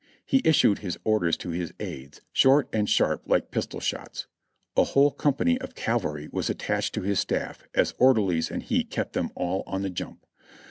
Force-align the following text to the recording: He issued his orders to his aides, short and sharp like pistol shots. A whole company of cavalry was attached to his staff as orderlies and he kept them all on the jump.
He 0.25 0.41
issued 0.43 0.79
his 0.79 0.97
orders 1.03 1.37
to 1.37 1.51
his 1.51 1.75
aides, 1.79 2.21
short 2.33 2.67
and 2.73 2.89
sharp 2.89 3.21
like 3.27 3.51
pistol 3.51 3.79
shots. 3.79 4.25
A 4.75 4.83
whole 4.83 5.11
company 5.11 5.61
of 5.61 5.75
cavalry 5.75 6.27
was 6.31 6.49
attached 6.49 6.95
to 6.95 7.03
his 7.03 7.19
staff 7.19 7.61
as 7.75 7.93
orderlies 7.99 8.49
and 8.49 8.63
he 8.63 8.83
kept 8.83 9.13
them 9.13 9.29
all 9.35 9.61
on 9.67 9.83
the 9.83 9.91
jump. 9.91 10.25